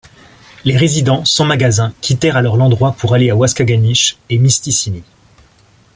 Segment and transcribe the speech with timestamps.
[0.65, 5.03] Les résidents, sans magasin, quittèrent alors l'endroit pour aller à Waskaganish et Mistissini.